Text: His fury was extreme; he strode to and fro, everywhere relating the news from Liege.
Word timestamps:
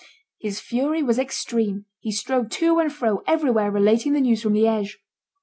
His 0.39 0.59
fury 0.59 1.03
was 1.03 1.19
extreme; 1.19 1.85
he 1.99 2.11
strode 2.11 2.49
to 2.53 2.79
and 2.79 2.91
fro, 2.91 3.21
everywhere 3.27 3.69
relating 3.69 4.13
the 4.13 4.21
news 4.21 4.41
from 4.41 4.55
Liege. 4.55 4.97